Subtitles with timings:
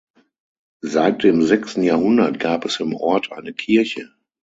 [0.83, 4.11] Seit dem sechsten Jahrhundert gab es im Ort eine Kirche.